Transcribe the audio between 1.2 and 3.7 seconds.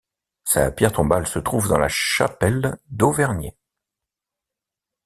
se trouve dans la chapelle d'Auvernier.